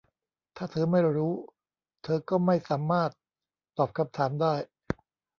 [0.55, 1.33] ถ้าเธอไม่รู้
[2.03, 3.11] เธอก็ไม่สามารถ
[3.77, 4.53] ตอบคำถามได้